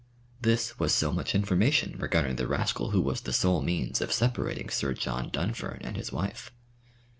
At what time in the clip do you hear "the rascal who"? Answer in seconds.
2.37-2.99